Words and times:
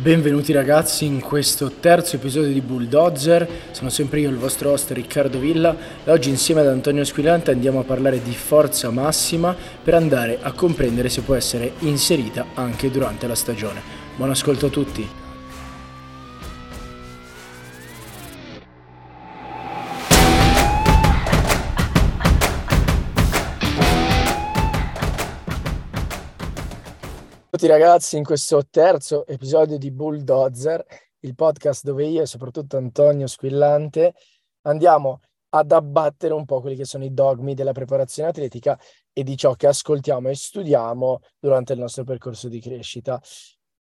Benvenuti 0.00 0.52
ragazzi 0.52 1.06
in 1.06 1.18
questo 1.18 1.72
terzo 1.80 2.14
episodio 2.14 2.52
di 2.52 2.60
Bulldozer, 2.60 3.48
sono 3.72 3.90
sempre 3.90 4.20
io 4.20 4.30
il 4.30 4.36
vostro 4.36 4.70
host 4.70 4.92
Riccardo 4.92 5.40
Villa 5.40 5.76
e 6.04 6.12
oggi 6.12 6.28
insieme 6.28 6.60
ad 6.60 6.68
Antonio 6.68 7.02
Squilante 7.02 7.50
andiamo 7.50 7.80
a 7.80 7.82
parlare 7.82 8.22
di 8.22 8.32
forza 8.32 8.90
massima 8.90 9.56
per 9.82 9.94
andare 9.94 10.38
a 10.40 10.52
comprendere 10.52 11.08
se 11.08 11.22
può 11.22 11.34
essere 11.34 11.72
inserita 11.80 12.46
anche 12.54 12.92
durante 12.92 13.26
la 13.26 13.34
stagione. 13.34 13.82
Buon 14.14 14.30
ascolto 14.30 14.66
a 14.66 14.70
tutti! 14.70 15.27
Tutti 27.58 27.72
ragazzi 27.72 28.16
in 28.16 28.22
questo 28.22 28.68
terzo 28.70 29.26
episodio 29.26 29.78
di 29.78 29.90
Bulldozer, 29.90 30.80
il 31.18 31.34
podcast 31.34 31.82
dove 31.82 32.06
io 32.06 32.22
e 32.22 32.26
soprattutto 32.26 32.76
Antonio 32.76 33.26
Squillante 33.26 34.14
andiamo 34.62 35.22
ad 35.48 35.72
abbattere 35.72 36.34
un 36.34 36.44
po' 36.44 36.60
quelli 36.60 36.76
che 36.76 36.84
sono 36.84 37.02
i 37.02 37.12
dogmi 37.12 37.54
della 37.54 37.72
preparazione 37.72 38.28
atletica 38.28 38.78
e 39.12 39.24
di 39.24 39.36
ciò 39.36 39.54
che 39.54 39.66
ascoltiamo 39.66 40.28
e 40.28 40.36
studiamo 40.36 41.18
durante 41.40 41.72
il 41.72 41.80
nostro 41.80 42.04
percorso 42.04 42.46
di 42.46 42.60
crescita. 42.60 43.20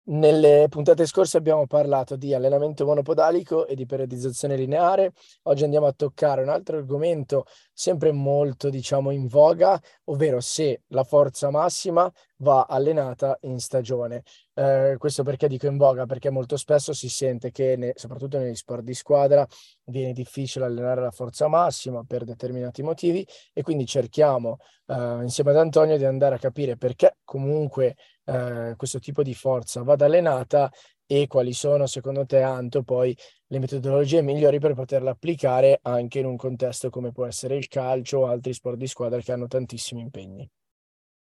Nelle 0.06 0.66
puntate 0.68 1.06
scorse 1.06 1.38
abbiamo 1.38 1.66
parlato 1.66 2.16
di 2.16 2.34
allenamento 2.34 2.84
monopodalico 2.84 3.66
e 3.66 3.74
di 3.74 3.86
periodizzazione 3.86 4.54
lineare. 4.54 5.12
Oggi 5.44 5.64
andiamo 5.64 5.86
a 5.86 5.94
toccare 5.94 6.42
un 6.42 6.50
altro 6.50 6.76
argomento 6.76 7.46
sempre 7.72 8.12
molto, 8.12 8.68
diciamo, 8.68 9.12
in 9.12 9.26
voga, 9.28 9.80
ovvero 10.04 10.40
se 10.40 10.82
la 10.88 11.04
forza 11.04 11.48
massima 11.48 12.12
va 12.38 12.66
allenata 12.68 13.38
in 13.42 13.58
stagione. 13.58 14.24
Eh, 14.52 14.96
questo 14.98 15.22
perché 15.22 15.48
dico 15.48 15.68
in 15.68 15.78
voga? 15.78 16.04
Perché 16.04 16.28
molto 16.28 16.58
spesso 16.58 16.92
si 16.92 17.08
sente 17.08 17.50
che, 17.50 17.74
ne, 17.76 17.92
soprattutto 17.96 18.36
negli 18.36 18.54
sport 18.54 18.82
di 18.82 18.92
squadra, 18.92 19.46
viene 19.84 20.12
difficile 20.12 20.66
allenare 20.66 21.00
la 21.00 21.10
forza 21.12 21.48
massima 21.48 22.04
per 22.06 22.24
determinati 22.24 22.82
motivi 22.82 23.26
e 23.54 23.62
quindi 23.62 23.86
cerchiamo 23.86 24.58
eh, 24.86 25.22
insieme 25.22 25.50
ad 25.50 25.56
Antonio 25.56 25.96
di 25.96 26.04
andare 26.04 26.34
a 26.34 26.38
capire 26.38 26.76
perché 26.76 27.16
comunque 27.24 27.96
eh, 28.24 28.74
questo 28.76 28.98
tipo 28.98 29.22
di 29.22 29.34
forza 29.34 29.82
vada 29.82 30.06
allenata 30.06 30.70
e 31.06 31.26
quali 31.26 31.52
sono 31.52 31.86
secondo 31.86 32.24
te 32.24 32.40
Anto 32.40 32.82
poi 32.82 33.16
le 33.48 33.58
metodologie 33.58 34.22
migliori 34.22 34.58
per 34.58 34.74
poterla 34.74 35.10
applicare 35.10 35.78
anche 35.82 36.18
in 36.18 36.26
un 36.26 36.36
contesto 36.36 36.90
come 36.90 37.12
può 37.12 37.26
essere 37.26 37.56
il 37.56 37.68
calcio 37.68 38.20
o 38.20 38.26
altri 38.26 38.54
sport 38.54 38.76
di 38.76 38.86
squadra 38.86 39.20
che 39.20 39.32
hanno 39.32 39.46
tantissimi 39.46 40.00
impegni. 40.00 40.48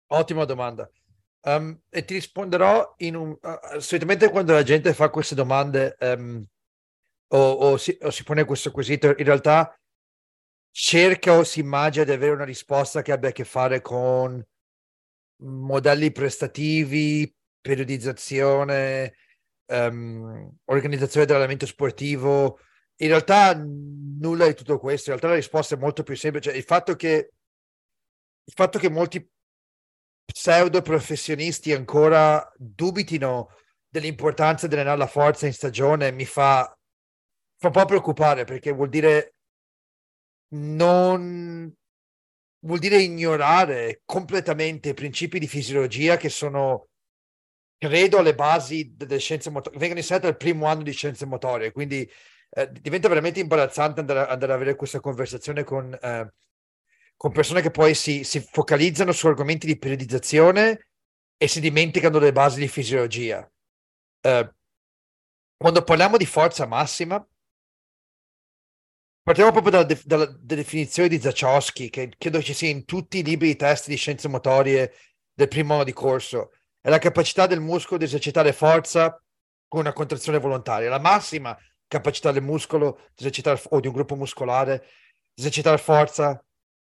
Ottima 0.08 0.46
domanda. 0.46 0.90
Um, 1.42 1.80
e 1.90 2.04
ti 2.06 2.16
risponderò 2.16 2.96
in 2.98 3.16
un... 3.16 3.38
Uh, 3.40 3.80
solitamente 3.80 4.30
quando 4.30 4.54
la 4.54 4.64
gente 4.64 4.94
fa 4.94 5.10
queste 5.10 5.36
domande 5.36 5.96
um, 6.00 6.44
o, 7.28 7.38
o, 7.38 7.78
si, 7.78 7.96
o, 8.02 8.10
si, 8.10 8.24
pone 8.24 8.46
questo 8.46 8.72
quesito, 8.72 9.08
in 9.08 9.24
realtà 9.24 9.78
cerca 10.72 11.38
o 11.38 11.44
si 11.44 11.60
immagina 11.60 12.04
di 12.04 12.12
avere 12.12 12.32
una 12.32 12.46
risposta 12.46 13.04
che 13.04 13.12
abbia 13.12 13.30
a 13.30 13.32
che 13.32 13.44
fare 13.44 13.82
con 13.82 14.44
modelli 15.38 16.12
prestativi, 16.12 17.34
periodizzazione, 17.60 19.16
um, 19.68 20.52
organizzazione 20.66 21.26
dell'allenamento 21.26 21.66
sportivo. 21.66 22.60
In 22.98 23.08
realtà 23.08 23.54
nulla 23.56 24.48
di 24.48 24.54
tutto 24.54 24.80
questo, 24.80 25.10
in 25.10 25.18
realtà 25.18 25.28
la 25.28 25.40
risposta 25.40 25.76
è 25.76 25.80
molto 25.80 26.04
più 26.04 26.16
semplice. 26.16 26.52
Il 26.52 26.64
fatto 26.64 26.96
che, 26.96 27.32
il 28.44 28.54
fatto 28.54 28.80
che 28.80 28.90
molti 28.90 29.28
pseudo 30.26 30.82
professionisti 30.82 31.74
ancora 31.74 32.52
dubitino 32.58 33.50
dell'importanza 33.88 34.68
di 34.68 34.74
allenare 34.76 34.98
la 34.98 35.08
forza 35.08 35.46
in 35.46 35.54
stagione 35.54 36.12
mi 36.12 36.26
fa, 36.26 36.78
fa 37.58 37.68
un 37.68 37.74
po' 37.74 37.86
preoccupare 37.86 38.44
perché 38.44 38.72
vuol 38.72 38.90
dire 38.90 39.36
non 40.50 41.74
vuol 42.66 42.80
dire 42.80 43.02
ignorare 43.02 44.02
completamente 44.06 44.90
i 44.90 44.94
principi 44.94 45.40
di 45.40 45.48
fisiologia 45.48 46.18
che 46.18 46.30
sono 46.30 46.88
credo 47.78 48.18
alle 48.18 48.36
basi 48.36 48.94
delle 48.96 49.20
scienze 49.20 49.50
motorie 49.50 49.80
vengono 49.80 50.00
insegnate 50.00 50.28
al 50.28 50.38
primo 50.38 50.66
anno 50.66 50.84
di 50.84 50.92
scienze 50.92 51.26
motorie 51.26 51.72
quindi 51.72 52.10
eh, 52.50 52.72
diventa 52.72 53.08
veramente 53.08 53.40
imbarazzante 53.40 54.00
andare, 54.00 54.20
andare, 54.22 54.54
ad 54.54 54.60
avere 54.60 54.76
questa 54.76 55.00
conversazione 55.00 55.64
con 55.64 55.98
eh, 56.02 56.34
con 57.18 57.32
persone 57.32 57.62
che 57.62 57.72
poi 57.72 57.94
si, 57.96 58.24
si 58.24 58.40
focalizzano 58.40 59.12
su 59.12 59.28
argomenti 59.28 59.66
di 59.66 59.78
periodizzazione 59.78 60.88
e 61.38 61.48
si 61.48 61.60
dimenticano 61.60 62.20
delle 62.20 62.32
basi 62.32 62.60
di 62.60 62.68
fisiologia. 62.68 63.50
Uh, 64.22 64.50
quando 65.58 65.84
parliamo 65.84 66.18
di 66.18 66.26
forza 66.26 66.66
massima, 66.66 67.26
partiamo 69.26 69.52
proprio 69.52 69.72
dalla, 69.72 69.86
de- 69.86 70.02
dalla 70.06 70.38
definizione 70.40 71.10
di 71.10 71.20
Zachowski, 71.20 71.90
che 71.90 72.14
credo 72.16 72.44
ci 72.44 72.54
sia 72.54 72.70
in 72.70 72.86
tutti 72.86 73.18
i 73.18 73.24
libri 73.24 73.48
di 73.48 73.56
test 73.56 73.88
di 73.88 73.96
scienze 73.96 74.28
motorie 74.28 74.94
del 75.34 75.48
primo 75.48 75.74
anno 75.74 75.84
di 75.84 75.94
corso. 75.94 76.52
È 76.80 76.90
la 76.90 77.00
capacità 77.00 77.48
del 77.48 77.60
muscolo 77.60 77.98
di 77.98 78.04
esercitare 78.04 78.54
forza 78.54 79.20
con 79.68 79.80
una 79.80 79.94
contrazione 79.94 80.38
volontaria. 80.38 80.90
La 80.90 81.00
massima 81.00 81.58
capacità 81.88 82.32
del 82.32 82.44
muscolo 82.44 83.00
di 83.16 83.24
esercitare, 83.24 83.60
o 83.70 83.80
di 83.80 83.88
un 83.88 83.94
gruppo 83.94 84.16
muscolare 84.16 84.86
di 85.34 85.42
esercitare 85.42 85.80
forza 85.80 86.46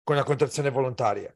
con 0.03 0.15
la 0.15 0.23
contrazione 0.23 0.69
volontaria. 0.69 1.35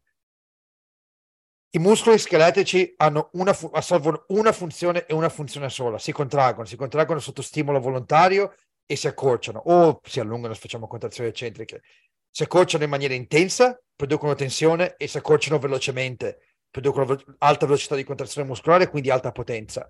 I 1.71 1.79
muscoli 1.79 2.19
scheletrici 2.19 2.93
hanno 2.97 3.29
una 3.33 3.57
assolvono 3.71 4.25
una 4.27 4.51
funzione 4.51 5.07
e 5.07 5.15
una 5.15 5.29
funzione 5.29 5.69
sola, 5.69 5.97
si 5.97 6.11
contraggono, 6.11 6.67
si 6.67 6.75
contraggono 6.75 7.19
sotto 7.19 7.41
stimolo 7.41 7.79
volontario 7.79 8.53
e 8.93 8.95
si 8.95 9.07
accorciano 9.07 9.59
o 9.65 9.99
si 10.03 10.19
allungano 10.19 10.53
se 10.53 10.59
facciamo 10.59 10.87
contrazioni 10.87 11.29
eccentriche. 11.29 11.81
Si 12.29 12.43
accorciano 12.43 12.83
in 12.83 12.89
maniera 12.89 13.13
intensa, 13.13 13.79
producono 13.95 14.35
tensione 14.35 14.95
e 14.97 15.07
si 15.07 15.17
accorciano 15.17 15.59
velocemente, 15.59 16.57
producono 16.69 17.05
ve- 17.05 17.23
alta 17.39 17.65
velocità 17.65 17.95
di 17.95 18.03
contrazione 18.03 18.47
muscolare, 18.47 18.89
quindi 18.89 19.09
alta 19.09 19.31
potenza. 19.31 19.87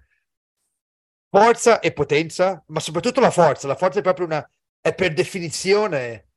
Forza 1.29 1.79
e 1.79 1.91
potenza, 1.91 2.63
ma 2.67 2.79
soprattutto 2.79 3.19
la 3.19 3.31
forza. 3.31 3.67
La 3.67 3.75
forza 3.75 3.99
è 3.99 4.03
proprio 4.03 4.25
una, 4.25 4.51
è 4.79 4.93
per 4.93 5.13
definizione 5.13 6.29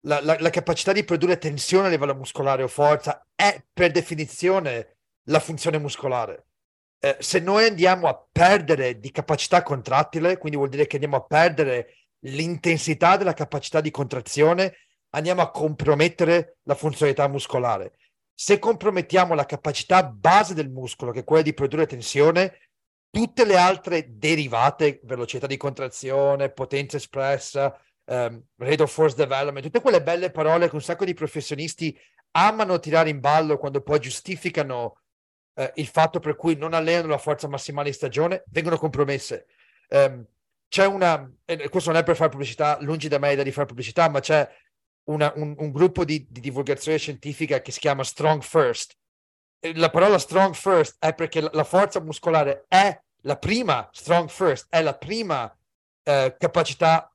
la, 0.00 0.20
la, 0.20 0.36
la, 0.38 0.50
capacità 0.50 0.92
di 0.92 1.04
produrre 1.04 1.38
tensione 1.38 1.86
a 1.86 1.90
livello 1.90 2.14
muscolare 2.14 2.62
o 2.62 2.68
forza 2.68 3.26
è 3.34 3.64
per 3.72 3.90
definizione 3.90 4.98
la 5.24 5.40
funzione 5.40 5.78
muscolare. 5.78 6.46
Eh, 6.98 7.16
se 7.20 7.40
noi 7.40 7.66
andiamo 7.66 8.08
a 8.08 8.26
perdere 8.30 8.98
di 8.98 9.10
capacità 9.10 9.62
contrattile, 9.62 10.38
quindi 10.38 10.56
vuol 10.56 10.70
dire 10.70 10.86
che 10.86 10.96
andiamo 10.96 11.16
a 11.16 11.24
perdere 11.24 11.94
l'intensità 12.20 13.16
della 13.16 13.34
capacità 13.34 13.80
di 13.80 13.90
contrazione, 13.90 14.76
andiamo 15.10 15.42
a 15.42 15.50
compromettere 15.50 16.56
la 16.64 16.74
funzionalità 16.74 17.28
muscolare. 17.28 17.92
Se 18.34 18.58
compromettiamo 18.58 19.34
la 19.34 19.46
capacità 19.46 20.04
base 20.04 20.54
del 20.54 20.70
muscolo, 20.70 21.10
che 21.10 21.20
è 21.20 21.24
quella 21.24 21.42
di 21.42 21.54
produrre 21.54 21.86
tensione, 21.86 22.58
tutte 23.10 23.44
le 23.44 23.56
altre 23.56 24.18
derivate, 24.18 25.00
velocità 25.04 25.46
di 25.46 25.56
contrazione, 25.56 26.52
potenza 26.52 26.98
espressa, 26.98 27.78
um, 28.04 28.42
rate 28.56 28.82
of 28.82 28.92
force 28.92 29.16
development, 29.16 29.64
tutte 29.64 29.80
quelle 29.80 30.02
belle 30.02 30.30
parole 30.30 30.68
che 30.68 30.74
un 30.74 30.82
sacco 30.82 31.04
di 31.04 31.14
professionisti 31.14 31.98
amano 32.32 32.78
tirare 32.78 33.08
in 33.08 33.20
ballo 33.20 33.56
quando 33.56 33.80
poi 33.80 34.00
giustificano 34.00 34.98
uh, 35.56 35.70
il 35.74 35.86
fatto 35.86 36.20
per 36.20 36.36
cui 36.36 36.56
non 36.56 36.74
allenano 36.74 37.08
la 37.08 37.18
forza 37.18 37.48
massimale 37.48 37.88
in 37.88 37.94
stagione, 37.94 38.44
vengono 38.48 38.78
compromesse. 38.78 39.46
Um, 39.88 40.24
c'è 40.68 40.86
una, 40.86 41.30
e 41.44 41.68
questo 41.68 41.90
non 41.90 42.00
è 42.00 42.04
per 42.04 42.16
fare 42.16 42.30
pubblicità, 42.30 42.78
lungi 42.80 43.08
da 43.08 43.18
me 43.18 43.34
da 43.34 43.42
di 43.42 43.52
fare 43.52 43.66
pubblicità, 43.66 44.08
ma 44.08 44.20
c'è 44.20 44.48
una, 45.04 45.32
un, 45.36 45.54
un, 45.58 45.70
gruppo 45.70 46.04
di, 46.04 46.26
di, 46.28 46.40
divulgazione 46.40 46.98
scientifica 46.98 47.60
che 47.60 47.70
si 47.70 47.78
chiama 47.78 48.02
Strong 48.02 48.42
First. 48.42 48.96
La 49.74 49.90
parola 49.90 50.18
strong 50.18 50.54
first 50.54 50.96
è 50.98 51.14
perché 51.14 51.40
la, 51.40 51.50
la 51.52 51.64
forza 51.64 52.00
muscolare 52.00 52.66
è 52.68 53.00
la 53.22 53.36
prima, 53.36 53.88
strong 53.90 54.28
first, 54.28 54.66
è 54.68 54.82
la 54.82 54.96
prima 54.96 55.52
eh, 56.04 56.36
capacità 56.38 57.12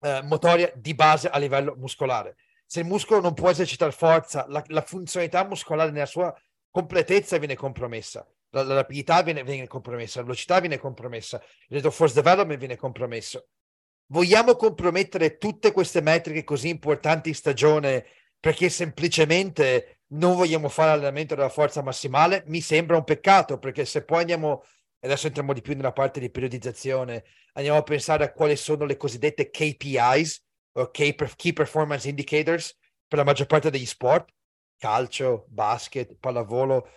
eh, 0.00 0.22
motoria 0.22 0.72
di 0.74 0.94
base 0.94 1.28
a 1.28 1.38
livello 1.38 1.74
muscolare. 1.76 2.36
Se 2.64 2.80
il 2.80 2.86
muscolo 2.86 3.20
non 3.20 3.34
può 3.34 3.50
esercitare 3.50 3.92
forza, 3.92 4.46
la, 4.48 4.62
la 4.68 4.82
funzionalità 4.82 5.44
muscolare 5.44 5.90
nella 5.90 6.06
sua 6.06 6.34
completezza 6.70 7.38
viene 7.38 7.56
compromessa. 7.56 8.26
La, 8.50 8.62
la 8.62 8.74
rapidità 8.74 9.22
viene, 9.22 9.44
viene, 9.44 9.66
compromessa, 9.66 10.20
la 10.20 10.26
velocità 10.26 10.60
viene 10.60 10.78
compromessa, 10.78 11.40
il 11.68 11.76
rate 11.76 11.86
of 11.86 11.94
force 11.94 12.14
development 12.14 12.58
viene 12.58 12.76
compromesso. 12.76 13.48
Vogliamo 14.06 14.56
compromettere 14.56 15.36
tutte 15.36 15.70
queste 15.72 16.00
metriche 16.00 16.42
così 16.42 16.68
importanti 16.68 17.28
in 17.28 17.34
stagione 17.34 18.06
perché 18.40 18.68
semplicemente 18.68 20.00
non 20.12 20.34
vogliamo 20.34 20.68
fare 20.68 20.90
allenamento 20.90 21.36
della 21.36 21.48
forza 21.48 21.82
massimale? 21.82 22.42
Mi 22.46 22.60
sembra 22.60 22.96
un 22.96 23.04
peccato 23.04 23.58
perché 23.58 23.84
se 23.84 24.02
poi 24.02 24.20
andiamo 24.20 24.64
adesso 25.00 25.26
entriamo 25.26 25.52
di 25.52 25.60
più 25.60 25.74
nella 25.74 25.92
parte 25.92 26.20
di 26.20 26.30
periodizzazione, 26.30 27.24
andiamo 27.54 27.78
a 27.78 27.82
pensare 27.82 28.24
a 28.24 28.32
quali 28.32 28.56
sono 28.56 28.84
le 28.84 28.96
cosiddette 28.96 29.50
KPIs 29.50 30.44
o 30.72 30.90
Key 30.90 31.52
Performance 31.52 32.08
Indicators 32.08 32.76
per 33.06 33.18
la 33.18 33.24
maggior 33.24 33.46
parte 33.46 33.70
degli 33.70 33.86
sport, 33.86 34.32
calcio, 34.80 35.44
basket, 35.48 36.16
pallavolo. 36.18 36.88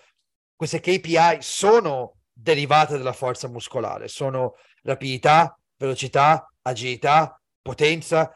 Queste 0.55 0.79
KPI 0.79 1.41
sono 1.41 2.21
derivate 2.31 2.97
dalla 2.97 3.13
forza 3.13 3.49
muscolare. 3.49 4.07
Sono 4.07 4.55
rapidità, 4.83 5.59
velocità, 5.75 6.49
agilità, 6.61 7.39
potenza. 7.61 8.33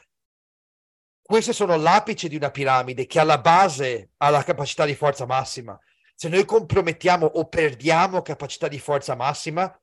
Queste 1.21 1.53
sono 1.53 1.77
l'apice 1.77 2.27
di 2.27 2.35
una 2.35 2.51
piramide 2.51 3.05
che 3.05 3.19
alla 3.19 3.39
base 3.39 4.11
ha 4.17 4.29
la 4.29 4.43
capacità 4.43 4.85
di 4.85 4.95
forza 4.95 5.25
massima. 5.25 5.79
Se 6.13 6.27
noi 6.27 6.43
compromettiamo 6.45 7.25
o 7.25 7.47
perdiamo 7.47 8.21
capacità 8.21 8.67
di 8.67 8.79
forza 8.79 9.15
massima, 9.15 9.73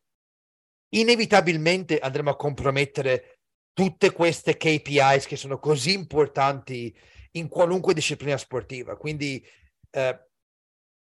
inevitabilmente 0.90 1.98
andremo 1.98 2.30
a 2.30 2.36
compromettere 2.36 3.38
tutte 3.72 4.12
queste 4.12 4.56
KPIs 4.56 5.26
che 5.26 5.36
sono 5.36 5.58
così 5.58 5.94
importanti 5.94 6.94
in 7.36 7.48
qualunque 7.48 7.94
disciplina 7.94 8.36
sportiva. 8.36 8.96
Quindi 8.96 9.44
eh, 9.90 10.28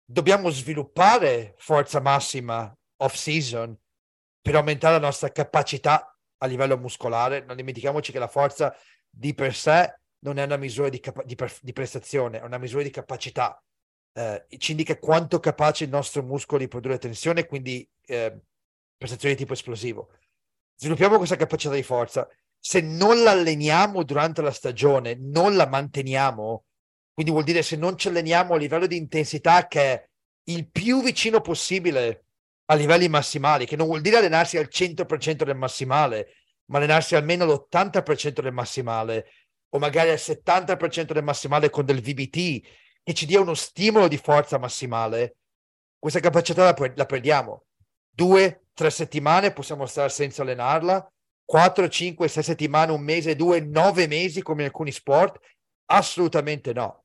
dobbiamo 0.04 0.50
sviluppare 0.50 1.54
forza 1.58 2.00
massima 2.00 2.74
off 2.96 3.14
season 3.14 3.76
per 4.40 4.56
aumentare 4.56 4.94
la 4.94 5.06
nostra 5.06 5.30
capacità 5.30 6.16
a 6.38 6.46
livello 6.46 6.76
muscolare. 6.78 7.44
Non 7.44 7.56
dimentichiamoci 7.56 8.12
che 8.12 8.18
la 8.18 8.28
forza 8.28 8.74
di 9.08 9.34
per 9.34 9.54
sé 9.54 10.00
non 10.20 10.38
è 10.38 10.44
una 10.44 10.56
misura 10.56 10.88
di, 10.88 11.00
capa- 11.00 11.24
di, 11.24 11.34
per- 11.34 11.58
di 11.60 11.72
prestazione, 11.72 12.40
è 12.40 12.44
una 12.44 12.58
misura 12.58 12.82
di 12.82 12.90
capacità. 12.90 13.62
Eh, 14.14 14.46
ci 14.58 14.72
indica 14.72 14.98
quanto 14.98 15.40
capace 15.40 15.84
il 15.84 15.90
nostro 15.90 16.22
muscolo 16.22 16.58
di 16.60 16.68
produrre 16.68 16.98
tensione, 16.98 17.46
quindi 17.46 17.88
eh, 18.06 18.42
prestazioni 18.96 19.34
di 19.34 19.40
tipo 19.40 19.54
esplosivo. 19.54 20.10
Sviluppiamo 20.76 21.16
questa 21.16 21.36
capacità 21.36 21.74
di 21.74 21.82
forza. 21.82 22.28
Se 22.64 22.80
non 22.80 23.22
la 23.22 23.32
alleniamo 23.32 24.04
durante 24.04 24.40
la 24.40 24.52
stagione, 24.52 25.16
non 25.18 25.56
la 25.56 25.66
manteniamo, 25.66 26.64
quindi 27.12 27.32
vuol 27.32 27.44
dire 27.44 27.62
se 27.62 27.74
non 27.74 27.98
ci 27.98 28.06
alleniamo 28.06 28.54
a 28.54 28.56
livello 28.56 28.86
di 28.86 28.96
intensità 28.96 29.66
che 29.66 29.80
è 29.80 30.08
il 30.44 30.70
più 30.70 31.02
vicino 31.02 31.40
possibile 31.40 32.26
a 32.66 32.74
livelli 32.74 33.08
massimali, 33.08 33.66
che 33.66 33.74
non 33.74 33.88
vuol 33.88 34.00
dire 34.00 34.18
allenarsi 34.18 34.58
al 34.58 34.68
100% 34.70 35.42
del 35.42 35.56
massimale, 35.56 36.34
ma 36.66 36.78
allenarsi 36.78 37.16
almeno 37.16 37.44
all'80% 37.44 38.40
del 38.40 38.52
massimale 38.52 39.26
o 39.70 39.78
magari 39.78 40.10
al 40.10 40.16
70% 40.16 41.12
del 41.12 41.24
massimale 41.24 41.68
con 41.68 41.84
del 41.84 42.00
VBT 42.00 42.60
che 43.02 43.14
ci 43.14 43.26
dia 43.26 43.40
uno 43.40 43.54
stimolo 43.54 44.06
di 44.06 44.16
forza 44.16 44.58
massimale, 44.58 45.38
questa 45.98 46.20
capacità 46.20 46.64
la, 46.64 46.92
la 46.94 47.06
perdiamo. 47.06 47.64
Due, 48.08 48.66
tre 48.72 48.90
settimane 48.90 49.52
possiamo 49.52 49.86
stare 49.86 50.10
senza 50.10 50.42
allenarla, 50.42 51.11
quattro, 51.44 51.88
cinque, 51.88 52.28
sei 52.28 52.42
settimane, 52.42 52.92
un 52.92 53.02
mese, 53.02 53.36
due, 53.36 53.60
nove 53.60 54.06
mesi 54.06 54.42
come 54.42 54.62
in 54.62 54.68
alcuni 54.68 54.92
sport? 54.92 55.38
Assolutamente 55.86 56.72
no. 56.72 57.04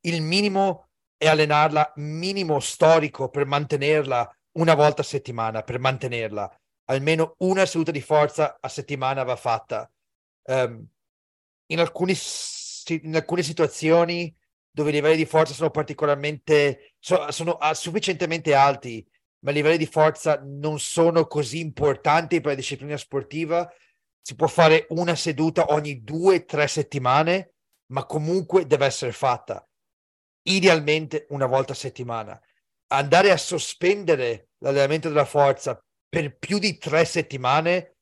Il 0.00 0.22
minimo 0.22 0.88
è 1.16 1.26
allenarla 1.26 1.92
minimo 1.96 2.60
storico 2.60 3.28
per 3.28 3.46
mantenerla 3.46 4.36
una 4.52 4.74
volta 4.74 5.02
a 5.02 5.04
settimana, 5.04 5.62
per 5.62 5.78
mantenerla. 5.78 6.60
Almeno 6.88 7.34
una 7.38 7.66
seduta 7.66 7.90
di 7.90 8.00
forza 8.00 8.58
a 8.60 8.68
settimana 8.68 9.24
va 9.24 9.36
fatta. 9.36 9.90
Um, 10.42 10.86
in, 11.66 11.80
alcuni, 11.80 12.14
in 13.02 13.16
alcune 13.16 13.42
situazioni 13.42 14.34
dove 14.70 14.90
i 14.90 14.92
livelli 14.92 15.16
di 15.16 15.24
forza 15.24 15.54
sono 15.54 15.70
particolarmente 15.70 16.94
so, 16.98 17.30
sono 17.32 17.58
sufficientemente 17.72 18.54
alti, 18.54 19.04
ma 19.40 19.50
i 19.50 19.54
livelli 19.54 19.78
di 19.78 19.86
forza 19.86 20.40
non 20.44 20.78
sono 20.78 21.26
così 21.26 21.60
importanti 21.60 22.40
per 22.40 22.50
la 22.50 22.56
disciplina 22.56 22.96
sportiva, 22.96 23.70
si 24.20 24.34
può 24.34 24.46
fare 24.46 24.86
una 24.90 25.14
seduta 25.14 25.66
ogni 25.72 26.02
due 26.02 26.36
o 26.36 26.44
tre 26.44 26.66
settimane, 26.66 27.54
ma 27.92 28.04
comunque 28.04 28.66
deve 28.66 28.86
essere 28.86 29.12
fatta 29.12 29.64
idealmente 30.42 31.26
una 31.30 31.46
volta 31.46 31.72
a 31.72 31.76
settimana. 31.76 32.40
Andare 32.88 33.30
a 33.30 33.36
sospendere 33.36 34.48
l'allenamento 34.58 35.08
della 35.08 35.24
forza 35.24 35.80
per 36.08 36.36
più 36.38 36.58
di 36.58 36.78
tre 36.78 37.04
settimane 37.04 37.96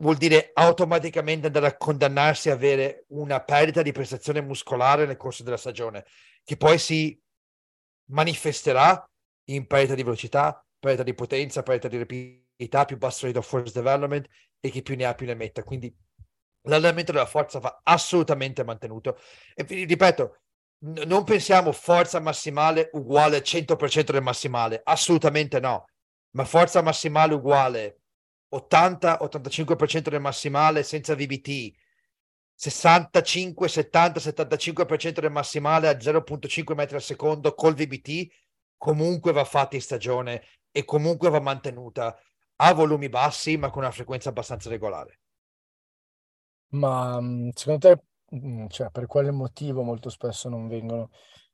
vuol 0.00 0.16
dire 0.16 0.50
automaticamente 0.54 1.46
andare 1.46 1.66
a 1.66 1.76
condannarsi 1.76 2.50
a 2.50 2.54
avere 2.54 3.04
una 3.08 3.42
perdita 3.42 3.82
di 3.82 3.92
prestazione 3.92 4.40
muscolare 4.40 5.06
nel 5.06 5.16
corso 5.16 5.42
della 5.42 5.56
stagione, 5.56 6.04
che 6.44 6.56
poi 6.56 6.78
si 6.78 7.20
manifesterà 8.10 9.08
in 9.48 9.66
perdita 9.66 9.94
di 9.94 10.02
velocità, 10.02 10.64
perdita 10.78 11.02
di 11.02 11.14
potenza, 11.14 11.62
perdita 11.62 11.88
di 11.88 11.98
rapidità, 11.98 12.84
più 12.84 12.96
basso 12.98 13.26
rate 13.26 13.38
of 13.38 13.46
force 13.46 13.72
development 13.72 14.26
e 14.60 14.70
chi 14.70 14.82
più 14.82 14.96
ne 14.96 15.04
ha 15.04 15.14
più 15.14 15.26
ne 15.26 15.34
metta. 15.34 15.62
Quindi 15.62 15.94
l'allenamento 16.62 17.12
della 17.12 17.26
forza 17.26 17.58
va 17.58 17.80
assolutamente 17.82 18.64
mantenuto. 18.64 19.18
E 19.54 19.64
ripeto, 19.64 20.40
n- 20.86 21.02
non 21.06 21.24
pensiamo 21.24 21.72
forza 21.72 22.20
massimale 22.20 22.90
uguale 22.92 23.42
100% 23.42 24.12
del 24.12 24.22
massimale, 24.22 24.80
assolutamente 24.84 25.60
no, 25.60 25.86
ma 26.30 26.44
forza 26.44 26.82
massimale 26.82 27.34
uguale 27.34 28.00
80-85% 28.54 30.10
del 30.10 30.20
massimale 30.20 30.82
senza 30.82 31.14
VBT, 31.14 31.72
65, 32.54 33.68
70, 33.68 34.20
75% 34.20 35.20
del 35.20 35.30
massimale 35.30 35.88
a 35.88 35.92
0.5 35.92 36.74
metri 36.74 36.96
al 36.96 37.02
secondo 37.02 37.54
col 37.54 37.74
VBT, 37.74 38.26
comunque 38.78 39.32
va 39.32 39.44
fatta 39.44 39.76
in 39.76 39.82
stagione 39.82 40.42
e 40.70 40.84
comunque 40.84 41.28
va 41.28 41.40
mantenuta 41.40 42.16
a 42.60 42.72
volumi 42.72 43.08
bassi 43.08 43.56
ma 43.56 43.70
con 43.70 43.82
una 43.82 43.90
frequenza 43.90 44.30
abbastanza 44.30 44.70
regolare. 44.70 45.20
Ma 46.70 47.20
mm, 47.20 47.50
secondo 47.54 47.88
te, 47.88 48.36
mm, 48.36 48.66
cioè, 48.68 48.90
per 48.90 49.06
quale 49.06 49.30
motivo 49.30 49.82
molto 49.82 50.10
spesso 50.10 50.48
non 50.48 50.68
vengono 50.68 51.10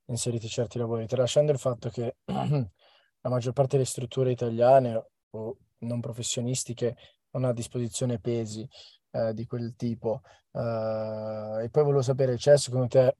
inseriti 0.06 0.48
certi 0.48 0.78
lavori? 0.78 1.06
Tralasciando 1.06 1.52
il 1.52 1.58
fatto 1.58 1.88
che 1.88 2.16
la 2.24 3.30
maggior 3.30 3.52
parte 3.52 3.76
delle 3.76 3.88
strutture 3.88 4.30
italiane 4.30 5.10
o 5.30 5.56
non 5.78 6.00
professionistiche 6.00 6.96
non 7.30 7.44
ha 7.44 7.48
a 7.48 7.52
disposizione 7.52 8.18
pesi 8.20 8.68
eh, 9.10 9.32
di 9.34 9.46
quel 9.46 9.74
tipo. 9.76 10.22
Uh, 10.50 11.58
e 11.62 11.68
poi 11.70 11.82
volevo 11.82 12.02
sapere, 12.02 12.36
c'è 12.36 12.56
secondo 12.56 12.86
te 12.86 13.16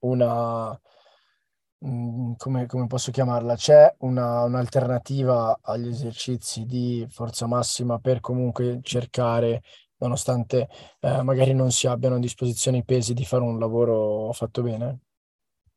una, 0.00 0.78
mh, 1.82 2.32
come, 2.36 2.66
come, 2.66 2.86
posso 2.86 3.10
chiamarla? 3.10 3.56
C'è 3.56 3.94
una, 3.98 4.44
un'alternativa 4.44 5.58
agli 5.62 5.88
esercizi 5.88 6.64
di 6.64 7.06
forza 7.10 7.46
massima 7.46 7.98
per 7.98 8.20
comunque 8.20 8.80
cercare, 8.82 9.62
nonostante 9.96 10.68
eh, 11.00 11.22
magari 11.22 11.54
non 11.54 11.70
si 11.70 11.86
abbiano 11.86 12.16
a 12.16 12.20
disposizione 12.20 12.78
i 12.78 12.84
pesi, 12.84 13.14
di 13.14 13.24
fare 13.24 13.42
un 13.42 13.58
lavoro 13.58 14.32
fatto 14.32 14.62
bene? 14.62 15.00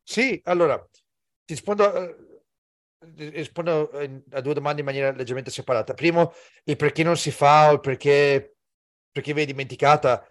Sì, 0.02 0.40
allora, 0.44 0.78
ti 0.78 1.54
rispondo 1.54 1.92
eh, 1.94 2.26
rispondo 3.16 3.90
a 4.30 4.40
due 4.40 4.54
domande 4.54 4.80
in 4.80 4.86
maniera 4.86 5.12
leggermente 5.12 5.50
separata. 5.50 5.94
Primo, 5.94 6.32
il 6.64 6.76
perché 6.76 7.02
non 7.02 7.16
si 7.16 7.30
fa 7.30 7.70
o 7.70 7.74
il 7.74 7.80
perché, 7.80 8.56
perché 9.10 9.32
vi 9.32 9.42
è 9.42 9.46
dimenticata. 9.46 10.26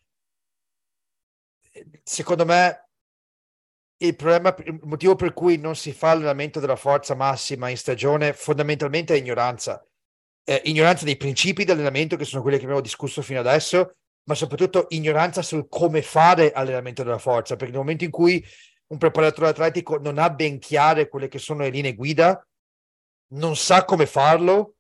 Secondo 2.03 2.45
me, 2.45 2.84
il 3.97 4.15
problema, 4.15 4.53
il 4.65 4.79
motivo 4.83 5.15
per 5.15 5.33
cui 5.33 5.57
non 5.57 5.75
si 5.75 5.93
fa 5.93 6.11
allenamento 6.11 6.59
della 6.59 6.75
forza 6.75 7.15
massima 7.15 7.69
in 7.69 7.77
stagione 7.77 8.33
fondamentalmente 8.33 9.13
è 9.13 9.17
ignoranza. 9.17 9.85
Eh, 10.43 10.61
ignoranza 10.65 11.05
dei 11.05 11.17
principi 11.17 11.63
di 11.63 11.71
allenamento, 11.71 12.17
che 12.17 12.25
sono 12.25 12.41
quelli 12.41 12.57
che 12.57 12.63
abbiamo 12.63 12.81
discusso 12.81 13.21
fino 13.21 13.39
adesso, 13.39 13.95
ma 14.27 14.35
soprattutto 14.35 14.87
ignoranza 14.89 15.41
sul 15.41 15.67
come 15.69 16.01
fare 16.01 16.51
allenamento 16.51 17.03
della 17.03 17.17
forza, 17.17 17.55
perché 17.55 17.71
nel 17.71 17.81
momento 17.81 18.03
in 18.03 18.11
cui 18.11 18.43
un 18.87 18.97
preparatore 18.97 19.47
atletico 19.47 19.97
non 19.97 20.17
ha 20.17 20.29
ben 20.29 20.59
chiare 20.59 21.07
quelle 21.07 21.27
che 21.27 21.39
sono 21.39 21.61
le 21.61 21.69
linee 21.69 21.95
guida, 21.95 22.45
non 23.33 23.55
sa 23.55 23.85
come 23.85 24.05
farlo, 24.05 24.75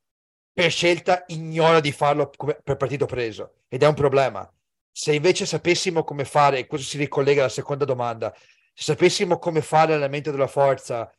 per 0.55 0.71
scelta 0.71 1.25
ignora 1.27 1.81
di 1.81 1.91
farlo 1.91 2.29
per 2.29 2.77
partito 2.77 3.05
preso 3.05 3.55
ed 3.67 3.83
è 3.83 3.87
un 3.87 3.93
problema. 3.93 4.49
Se 4.89 5.13
invece 5.13 5.45
sapessimo 5.45 6.05
come 6.05 6.23
fare, 6.23 6.59
e 6.59 6.65
questo 6.65 6.87
si 6.87 6.97
ricollega 6.97 7.41
alla 7.41 7.49
seconda 7.49 7.83
domanda, 7.83 8.33
se 8.77 8.91
sapessimo 8.91 9.39
come 9.39 9.61
fare 9.61 9.91
l'allenamento 9.91 10.31
della 10.31 10.47
forza 10.47 11.09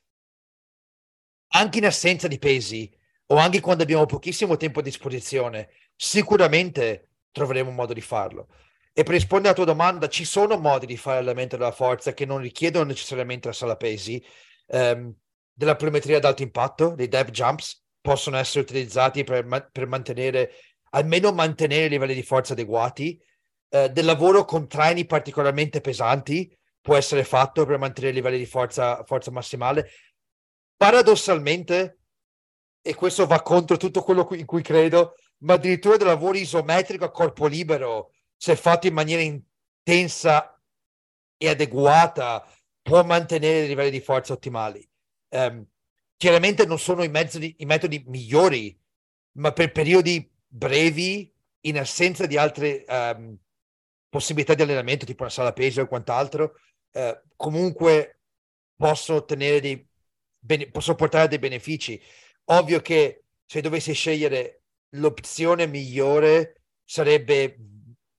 anche 1.48 1.78
in 1.78 1.86
assenza 1.86 2.28
di 2.28 2.38
pesi 2.38 2.94
o 3.28 3.36
anche 3.36 3.60
quando 3.60 3.82
abbiamo 3.82 4.04
pochissimo 4.04 4.58
tempo 4.58 4.80
a 4.80 4.82
disposizione, 4.82 5.70
sicuramente 5.96 7.12
troveremo 7.32 7.70
un 7.70 7.74
modo 7.74 7.94
di 7.94 8.02
farlo. 8.02 8.48
E 8.92 9.02
per 9.04 9.14
rispondere 9.14 9.54
alla 9.54 9.64
tua 9.64 9.72
domanda, 9.72 10.08
ci 10.08 10.26
sono 10.26 10.58
modi 10.58 10.84
di 10.84 10.98
fare 10.98 11.16
l'allenamento 11.16 11.56
della 11.56 11.72
forza 11.72 12.12
che 12.12 12.26
non 12.26 12.38
richiedono 12.38 12.84
necessariamente 12.84 13.48
la 13.48 13.54
sala 13.54 13.76
pesi. 13.76 14.22
Um, 14.66 15.14
della 15.52 15.76
pliometria 15.76 16.18
ad 16.18 16.24
alto 16.26 16.42
impatto, 16.42 16.94
dei 16.94 17.08
dev 17.08 17.30
jumps, 17.30 17.82
possono 18.02 18.36
essere 18.36 18.60
utilizzati 18.60 19.24
per, 19.24 19.46
ma- 19.46 19.62
per 19.62 19.86
mantenere, 19.86 20.52
almeno 20.90 21.32
mantenere 21.32 21.88
livelli 21.88 22.14
di 22.14 22.22
forza 22.22 22.52
adeguati. 22.52 23.18
Eh, 23.68 23.88
del 23.90 24.04
lavoro 24.04 24.44
con 24.44 24.68
traini 24.68 25.06
particolarmente 25.06 25.80
pesanti 25.80 26.54
può 26.86 26.94
essere 26.94 27.24
fatto 27.24 27.66
per 27.66 27.78
mantenere 27.78 28.14
livelli 28.14 28.38
di 28.38 28.46
forza, 28.46 29.02
forza 29.02 29.32
massimale. 29.32 29.90
Paradossalmente, 30.76 31.98
e 32.80 32.94
questo 32.94 33.26
va 33.26 33.42
contro 33.42 33.76
tutto 33.76 34.02
quello 34.02 34.28
in 34.34 34.46
cui 34.46 34.62
credo, 34.62 35.14
ma 35.38 35.54
addirittura 35.54 35.96
del 35.96 36.06
lavoro 36.06 36.38
isometrico 36.38 37.04
a 37.04 37.10
corpo 37.10 37.48
libero, 37.48 38.12
se 38.36 38.54
fatto 38.54 38.86
in 38.86 38.94
maniera 38.94 39.20
intensa 39.20 40.62
e 41.36 41.48
adeguata, 41.48 42.48
può 42.82 43.02
mantenere 43.02 43.64
i 43.64 43.68
livelli 43.68 43.90
di 43.90 44.00
forza 44.00 44.34
ottimali. 44.34 44.88
Um, 45.30 45.66
chiaramente 46.16 46.66
non 46.66 46.78
sono 46.78 47.02
i, 47.02 47.08
mezzi, 47.08 47.56
i 47.58 47.64
metodi 47.64 48.04
migliori, 48.06 48.80
ma 49.38 49.50
per 49.50 49.72
periodi 49.72 50.32
brevi, 50.46 51.34
in 51.62 51.78
assenza 51.80 52.26
di 52.26 52.36
altre 52.36 52.84
um, 52.88 53.36
possibilità 54.08 54.54
di 54.54 54.62
allenamento, 54.62 55.04
tipo 55.04 55.22
una 55.24 55.32
sala 55.32 55.52
peso 55.52 55.80
e 55.80 55.88
quant'altro, 55.88 56.54
uh, 56.96 57.20
comunque 57.36 58.20
posso 58.76 59.14
ottenere 59.14 59.60
dei 59.60 59.86
bene- 60.38 60.70
posso 60.70 60.94
portare 60.94 61.28
dei 61.28 61.38
benefici. 61.38 62.00
Ovvio 62.46 62.80
che 62.80 63.24
se 63.44 63.60
dovessi 63.60 63.92
scegliere 63.92 64.62
l'opzione 64.90 65.66
migliore 65.66 66.62
sarebbe 66.84 67.58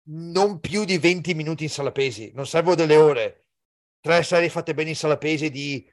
non 0.10 0.60
più 0.60 0.86
di 0.86 0.98
20 0.98 1.34
minuti 1.34 1.64
in 1.64 1.70
sala 1.70 1.92
pesi, 1.92 2.32
non 2.34 2.46
servono 2.46 2.76
delle 2.76 2.98
ore. 2.98 3.46
Tre 4.00 4.24
serie 4.24 4.50
fatte 4.50 4.74
bene 4.74 4.90
in 4.90 4.96
sala 4.96 5.18
pesi 5.18 5.50
di 5.50 5.92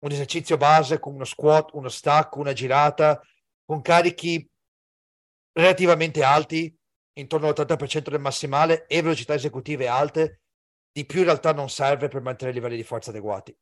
un 0.00 0.10
esercizio 0.10 0.56
base 0.56 0.98
con 0.98 1.14
uno 1.14 1.24
squat, 1.24 1.70
uno 1.74 1.88
stack, 1.88 2.36
una 2.36 2.52
girata, 2.52 3.20
con 3.64 3.82
carichi 3.82 4.48
relativamente 5.52 6.22
alti, 6.22 6.74
intorno 7.14 7.48
all'80% 7.48 8.10
del 8.10 8.20
massimale 8.20 8.86
e 8.86 9.02
velocità 9.02 9.34
esecutive 9.34 9.86
alte, 9.86 10.41
di 10.92 11.04
più 11.06 11.18
in 11.20 11.24
realtà 11.26 11.52
non 11.52 11.68
serve 11.68 12.08
per 12.08 12.22
mantenere 12.22 12.56
livelli 12.56 12.76
di 12.76 12.82
forza 12.84 13.10
adeguati. 13.10 13.54